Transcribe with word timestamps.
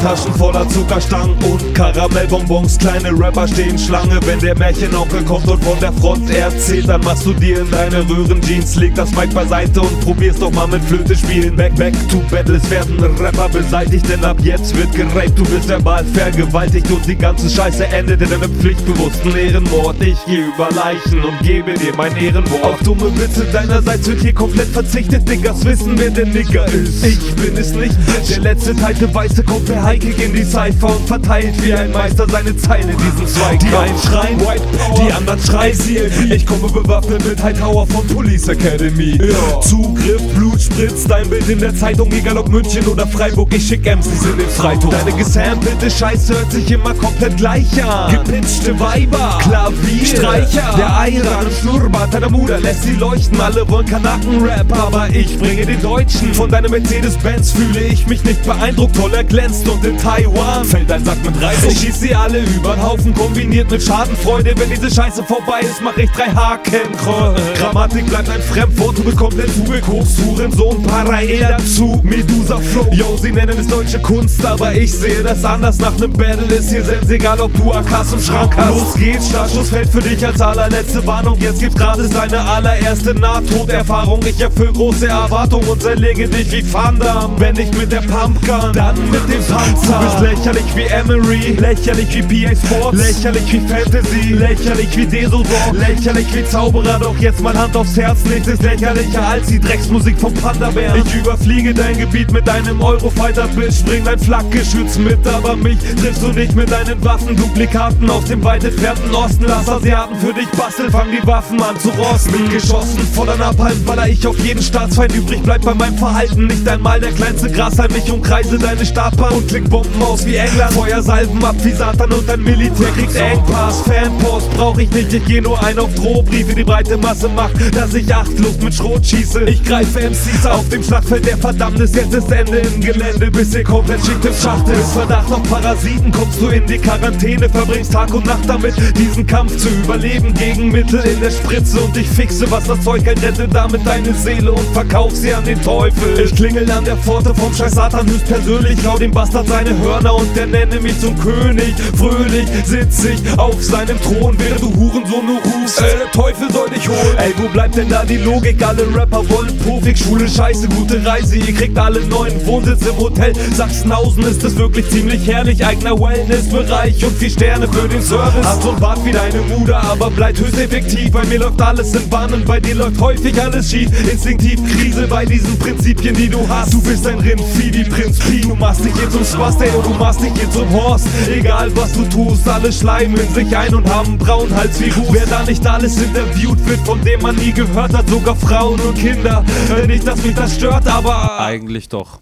Taschen 0.00 0.34
voller 0.34 0.66
Zuckerstangen 0.68 1.36
und 1.44 1.74
Karamellbonbons. 1.74 2.78
Kleine 2.78 3.10
Rapper 3.18 3.46
stehen 3.46 3.78
Schlange, 3.78 4.18
wenn 4.24 4.40
der 4.40 4.56
Märchenonkel 4.56 5.22
kommt 5.24 5.46
und 5.46 5.62
von 5.62 5.78
der 5.78 5.92
Front 5.92 6.30
erzählt, 6.30 6.88
dann 6.88 7.02
machst 7.02 7.26
du 7.26 7.34
dir 7.34 7.60
in 7.60 7.70
deine 7.70 8.08
Röhrenjeans, 8.08 8.76
leg 8.76 8.94
das 8.94 9.10
Mic 9.12 9.34
beiseite 9.34 9.82
und 9.82 10.00
probierst 10.00 10.40
doch 10.40 10.50
mal 10.52 10.66
mit 10.68 10.82
Flöte 10.84 11.14
spielen. 11.14 11.54
Back, 11.54 11.74
back 11.76 11.92
to 12.08 12.18
battle, 12.30 12.56
es 12.56 12.70
werden 12.70 12.98
Rapper 13.18 13.48
beseitigt, 13.50 14.08
denn 14.08 14.24
ab 14.24 14.38
jetzt 14.42 14.74
wird 14.74 14.90
geraped, 14.92 15.38
du 15.38 15.44
bist 15.44 15.68
verbal 15.68 16.04
vergewaltigt 16.14 16.90
und 16.90 17.06
die 17.06 17.16
ganze 17.16 17.50
Scheiße 17.50 17.86
endet 17.88 18.22
in 18.22 18.32
einem 18.32 18.54
pflichtbewussten 18.54 19.36
Ehrenmord. 19.36 20.00
Ich 20.00 20.18
geh 20.26 20.44
über 20.54 20.70
Leichen 20.74 21.22
und 21.22 21.38
gebe 21.42 21.74
dir 21.74 21.94
mein 21.94 22.16
Ehrenwort. 22.16 22.64
Auf 22.64 22.78
dumme 22.80 23.14
Witze 23.18 23.44
deinerseits 23.52 24.08
wird 24.08 24.20
hier 24.20 24.34
komplett 24.34 24.68
verzichtet, 24.68 25.28
Niggas 25.28 25.62
wissen, 25.64 25.92
wer 25.98 26.10
der 26.10 26.26
Nigger 26.26 26.64
ist. 26.66 27.04
Ich 27.04 27.34
bin 27.34 27.54
es 27.56 27.74
nicht, 27.74 27.94
der 28.30 28.40
letzte 28.40 28.74
teilte 28.74 29.12
Weiße 29.14 29.42
kommt 29.42 29.66
per 29.66 29.89
Heike 29.90 30.22
in 30.22 30.32
die 30.32 30.44
Cypher 30.44 30.86
und 30.86 31.08
verteilt 31.08 31.60
wie 31.64 31.74
ein 31.74 31.90
Meister 31.90 32.24
seine 32.30 32.56
Zeilen 32.56 32.90
in 32.90 32.96
diesen 32.96 33.26
Zweig. 33.26 33.58
Die 33.58 33.74
einen 33.74 33.98
schreien 33.98 34.40
White 34.40 34.62
Power, 34.78 35.04
die 35.04 35.12
anderen 35.12 35.40
schreien 35.40 35.76
CLB. 35.76 36.30
Ich 36.30 36.46
komme 36.46 36.68
bewaffnet 36.68 37.26
mit 37.26 37.42
Hightower 37.42 37.84
von 37.88 38.06
Police 38.06 38.46
Academy. 38.46 39.18
Ja. 39.20 39.60
Zugriff, 39.60 40.22
Blut 40.36 40.60
spritzt, 40.60 41.10
dein 41.10 41.28
Bild 41.28 41.48
in 41.48 41.58
der 41.58 41.74
Zeitung, 41.74 42.08
egal 42.12 42.38
ob 42.38 42.48
München 42.50 42.86
oder 42.86 43.04
Freiburg. 43.04 43.52
Ich 43.52 43.66
schick 43.66 43.84
MCs 43.84 44.26
in 44.26 44.38
den 44.38 44.48
Freiton. 44.48 44.90
Deine 44.90 45.12
gesampelte 45.12 45.90
Scheiße 45.90 46.34
hört 46.34 46.52
sich 46.52 46.70
immer 46.70 46.94
komplett 46.94 47.36
gleich 47.36 47.84
an. 47.84 48.12
Gepitchte 48.12 48.78
Weiber, 48.78 49.40
Klavier, 49.42 50.06
Streicher, 50.06 50.72
der 50.78 51.00
Eier 51.00 51.42
im 51.42 51.50
Schnurrbart 51.60 52.14
deiner 52.14 52.30
Mutter 52.30 52.60
lässt 52.60 52.84
sie 52.84 52.94
leuchten. 52.94 53.40
Alle 53.40 53.68
wollen 53.68 53.86
Kanaken-Rap, 53.86 54.72
aber 54.72 55.08
ich 55.12 55.36
bringe 55.36 55.66
den 55.66 55.82
Deutschen. 55.82 56.32
Von 56.32 56.48
deinem 56.48 56.70
Mercedes-Benz 56.70 57.50
fühle 57.50 57.80
ich 57.80 58.06
mich 58.06 58.22
nicht 58.22 58.44
beeindruckt, 58.44 58.94
toll 58.94 59.12
er 59.14 59.24
glänzt 59.24 59.68
und 59.68 59.79
in 59.84 59.96
Taiwan 59.96 60.64
fällt 60.64 60.90
ein 60.90 61.04
Sack 61.04 61.22
mit 61.24 61.42
Reis. 61.42 61.64
Ich 61.64 61.80
schieß 61.80 62.00
sie 62.00 62.14
alle 62.14 62.40
über 62.40 62.74
den 62.74 62.82
Haufen, 62.82 63.14
kombiniert 63.14 63.70
mit 63.70 63.82
Schadenfreude. 63.82 64.52
Wenn 64.56 64.68
diese 64.70 64.90
Scheiße 64.90 65.22
vorbei 65.24 65.60
ist, 65.60 65.80
mach 65.82 65.96
ich 65.96 66.10
drei 66.10 66.30
Hakenkreuz. 66.30 67.40
Grammatik 67.58 68.06
bleibt 68.06 68.28
ein 68.28 68.42
Fremdwort, 68.42 68.98
du 68.98 69.04
bist 69.04 69.16
komplett 69.16 69.50
Koks, 69.84 70.18
Hurensohn, 70.24 70.82
Parae 70.82 71.38
dazu, 71.40 72.00
Medusa 72.02 72.58
Flow. 72.58 72.88
Yo, 72.92 73.16
sie 73.16 73.32
nennen 73.32 73.56
es 73.58 73.66
deutsche 73.68 73.98
Kunst, 74.00 74.44
aber 74.44 74.74
ich 74.74 74.92
sehe 74.92 75.22
das 75.22 75.44
anders. 75.44 75.78
Nach 75.78 75.96
nem 75.98 76.12
Battle 76.12 76.54
ist 76.54 76.70
hier 76.70 76.84
selbst 76.84 77.10
egal, 77.10 77.40
ob 77.40 77.54
du 77.56 77.72
AKs 77.72 78.12
im 78.12 78.20
Schrank 78.20 78.56
hast. 78.56 78.70
Los 78.70 78.94
geht's, 78.94 79.28
Startschuss 79.28 79.70
fällt 79.70 79.88
für 79.88 80.00
dich 80.00 80.24
als 80.26 80.40
allerletzte 80.40 81.06
Warnung. 81.06 81.38
Jetzt 81.40 81.60
gibt's 81.60 81.76
gratis 81.76 82.10
deine 82.10 82.40
allererste 82.40 83.14
Nahtoderfahrung. 83.14 84.20
Ich 84.26 84.40
erfüll 84.40 84.72
große 84.72 85.06
Erwartungen 85.06 85.68
und 85.68 85.82
zerlege 85.82 86.28
dich 86.28 86.50
wie 86.52 86.72
Van 86.72 86.98
Damme. 86.98 87.34
Wenn 87.38 87.54
nicht 87.54 87.76
mit 87.76 87.92
der 87.92 88.00
Pumpgun, 88.00 88.72
dann 88.72 88.96
mit 89.10 89.28
dem 89.28 89.40
Panzer. 89.44 89.69
Du 89.70 89.76
bist 89.76 90.20
lächerlich 90.20 90.76
wie 90.76 90.82
Emery, 90.82 91.56
lächerlich 91.58 92.28
wie 92.28 92.46
PA 92.46 92.56
Sports, 92.56 92.98
lächerlich 92.98 93.52
wie 93.52 93.60
Fantasy, 93.60 94.32
lächerlich 94.34 94.96
wie 94.96 95.06
Desodor, 95.06 95.72
lächerlich 95.72 96.34
wie 96.34 96.44
Zauberer. 96.44 96.98
Doch 96.98 97.16
jetzt 97.18 97.40
mal 97.40 97.56
Hand 97.56 97.76
aufs 97.76 97.96
Herz, 97.96 98.24
nichts 98.24 98.48
ist 98.48 98.62
lächerlicher 98.62 99.26
als 99.26 99.46
die 99.46 99.60
Drecksmusik 99.60 100.18
vom 100.20 100.34
Panda-Bär. 100.34 100.96
Ich 100.96 101.14
überfliege 101.14 101.72
dein 101.72 101.98
Gebiet 101.98 102.32
mit 102.32 102.48
deinem 102.48 102.80
Eurofighter-Bitch, 102.82 103.84
bring 103.84 104.04
dein 104.04 104.18
Flakgeschütz 104.18 104.98
mit, 104.98 105.24
aber 105.26 105.54
mich 105.54 105.78
triffst 106.00 106.22
du 106.22 106.28
nicht 106.28 106.54
mit 106.56 106.70
deinen 106.70 107.02
Waffenduplikaten 107.04 108.10
aus 108.10 108.24
dem 108.24 108.42
weit 108.42 108.64
entfernten 108.64 109.14
Osten. 109.14 109.44
Lass 109.46 109.68
Asiaten 109.68 110.16
für 110.18 110.32
dich 110.32 110.48
basteln, 110.50 110.90
fang 110.90 111.08
die 111.10 111.24
Waffen 111.26 111.62
an 111.62 111.78
zu 111.78 111.90
rosten. 111.90 112.32
Mit 112.32 112.50
geschossen 112.50 113.00
voller 113.14 113.36
Napalm 113.36 113.84
baller 113.84 114.08
ich 114.08 114.26
auf 114.26 114.38
jeden 114.40 114.62
Staatsfeind 114.62 115.14
übrig, 115.14 115.40
bleib 115.44 115.62
bei 115.62 115.74
meinem 115.74 115.96
Verhalten. 115.96 116.46
Nicht 116.46 116.68
einmal 116.68 117.00
der 117.00 117.12
kleinste 117.12 117.50
Grashalm, 117.50 117.92
ich 117.96 118.10
umkreise 118.10 118.58
deine 118.58 118.84
Startbahn 118.84 119.32
und 119.32 119.48
klick 119.48 119.59
Bomben 119.64 120.02
aus 120.02 120.24
wie 120.24 120.36
England. 120.36 120.72
Feuersalben 120.72 121.44
ab 121.44 121.56
wie 121.62 121.72
Satan 121.72 122.12
und 122.12 122.28
dein 122.28 122.42
Militär 122.42 122.88
kriegt 122.96 123.14
Engpass. 123.14 123.82
Fanpost 123.82 124.50
brauch 124.56 124.78
ich 124.78 124.90
nicht, 124.90 125.12
ich 125.12 125.24
geh 125.24 125.40
nur 125.40 125.62
ein 125.62 125.78
auf 125.78 125.94
Drohbriefe. 125.94 126.54
Die 126.54 126.64
breite 126.64 126.96
Masse 126.96 127.28
macht, 127.28 127.54
dass 127.74 127.94
ich 127.94 128.12
achtlos 128.14 128.58
mit 128.62 128.74
Schrot 128.74 129.04
schieße. 129.04 129.44
Ich 129.44 129.62
greife 129.64 130.00
MCs 130.00 130.46
auf 130.46 130.68
dem 130.68 130.82
Schlachtfeld 130.82 131.26
der 131.26 131.36
Verdammnis. 131.36 131.94
Jetzt 131.94 132.14
ist 132.14 132.30
Ende 132.30 132.58
im 132.58 132.80
Gelände, 132.80 133.30
bis 133.30 133.54
ihr 133.54 133.64
komplett 133.64 134.04
schickt 134.04 134.24
im 134.24 134.34
Schacht 134.34 134.68
ist. 134.68 134.92
Verdacht 134.92 135.30
auf 135.32 135.42
Parasiten 135.44 136.12
kommst 136.12 136.40
du 136.40 136.48
in 136.48 136.66
die 136.66 136.78
Quarantäne, 136.78 137.48
verbringst 137.48 137.92
Tag 137.92 138.12
und 138.14 138.26
Nacht 138.26 138.48
damit, 138.48 138.74
diesen 138.96 139.26
Kampf 139.26 139.56
zu 139.56 139.68
überleben. 139.68 140.32
Gegen 140.34 140.70
Mittel 140.70 141.00
in 141.00 141.20
der 141.20 141.30
Spritze 141.30 141.80
und 141.80 141.96
ich 141.96 142.08
fixe, 142.08 142.50
was 142.50 142.64
das 142.64 142.80
Zeug 142.82 143.06
rette 143.06 143.48
damit 143.48 143.86
deine 143.86 144.14
Seele 144.14 144.52
und 144.52 144.66
verkauf 144.72 145.14
sie 145.14 145.34
an 145.34 145.44
den 145.44 145.60
Teufel. 145.62 146.20
Ich 146.24 146.34
klingel 146.34 146.70
an 146.70 146.84
der 146.84 146.96
Pforte 146.96 147.34
vom 147.34 147.52
Scheiß 147.52 147.72
Satan 147.72 148.08
höchstpersönlich, 148.08 148.78
klau 148.80 148.98
dem 148.98 149.10
Bastard 149.10 149.49
seine 149.50 149.76
Hörner 149.80 150.14
und 150.14 150.36
der 150.36 150.46
nenne 150.46 150.80
mich 150.80 150.98
zum 151.00 151.18
König. 151.18 151.74
Fröhlich 151.96 152.46
sitz 152.64 153.04
ich 153.04 153.38
auf 153.38 153.60
seinem 153.60 154.00
Thron, 154.00 154.36
während 154.38 154.62
du 154.62 154.72
Hurensohn 154.76 155.26
nur 155.26 155.40
rufst. 155.42 155.80
Äh, 155.80 155.98
der 155.98 156.12
Teufel 156.12 156.50
soll 156.52 156.70
dich 156.70 156.88
holen. 156.88 157.16
Ey, 157.18 157.34
wo 157.36 157.48
bleibt 157.48 157.76
denn 157.76 157.88
da 157.88 158.04
die 158.04 158.18
Logik? 158.18 158.62
Alle 158.64 158.86
Rapper 158.94 159.28
wollen 159.28 159.58
Profik, 159.58 159.98
Schule, 159.98 160.28
Scheiße, 160.28 160.68
gute 160.68 161.04
Reise. 161.04 161.36
Ihr 161.36 161.52
kriegt 161.52 161.76
alle 161.76 162.00
neuen 162.06 162.46
Wohnsitz 162.46 162.86
im 162.86 162.96
Hotel. 162.96 163.32
Sachsenhausen 163.56 164.22
ist 164.24 164.44
es 164.44 164.56
wirklich 164.56 164.88
ziemlich 164.88 165.26
herrlich. 165.26 165.66
Eigener 165.66 165.98
Wellnessbereich 165.98 167.04
und 167.04 167.16
vier 167.18 167.30
Sterne 167.30 167.66
für 167.66 167.88
den 167.88 168.02
Service. 168.02 168.46
So 168.62 168.70
ein 168.70 168.80
Bart 168.80 169.04
wie 169.04 169.10
deine 169.10 169.40
Mutter, 169.40 169.82
aber 169.82 170.10
bleibt 170.10 170.38
höchst 170.38 170.60
effektiv. 170.60 171.10
Bei 171.10 171.24
mir 171.24 171.40
läuft 171.40 171.60
alles 171.60 171.92
in 171.94 172.08
Bahnen, 172.08 172.44
bei 172.44 172.60
dir 172.60 172.76
läuft 172.76 173.00
häufig 173.00 173.40
alles 173.42 173.70
schief. 173.70 173.90
Instinktiv 174.10 174.60
Krise 174.76 175.08
bei 175.08 175.24
diesen 175.24 175.58
Prinzipien, 175.58 176.14
die 176.14 176.28
du 176.28 176.48
hast. 176.48 176.72
Du 176.72 176.80
bist 176.82 177.04
ein 177.06 177.18
Rindvieh 177.18 177.74
wie 177.74 177.84
Prinz 177.84 178.20
Pi. 178.20 178.42
Du 178.42 178.54
machst 178.54 178.84
dich 178.84 178.94
hier 178.94 179.10
zum 179.10 179.24
Spaß, 179.40 179.60
ey, 179.62 179.70
du 179.82 179.94
machst 179.94 180.20
dich 180.20 180.32
hier 180.34 180.50
zum 180.50 180.70
Horst. 180.70 181.06
Egal 181.26 181.74
was 181.74 181.94
du 181.94 182.04
tust, 182.04 182.46
alle 182.46 182.70
schleimen 182.70 183.26
sich 183.32 183.56
ein 183.56 183.74
und 183.74 183.88
haben 183.88 184.18
braunen 184.18 184.54
Hals 184.54 184.78
wie 184.80 184.90
Ruß. 184.90 185.08
Wer 185.12 185.24
da 185.24 185.42
nicht 185.44 185.66
alles 185.66 185.96
interviewt 185.96 186.58
wird, 186.66 186.80
von 186.80 187.00
dem 187.02 187.22
man 187.22 187.36
nie 187.36 187.52
gehört 187.52 187.94
hat, 187.94 188.06
sogar 188.10 188.36
Frauen 188.36 188.78
und 188.80 188.98
Kinder. 188.98 189.42
Nicht, 189.86 190.06
dass 190.06 190.22
mich 190.22 190.34
das 190.34 190.56
stört, 190.56 190.86
aber 190.86 191.40
Eigentlich 191.40 191.88
doch. 191.88 192.20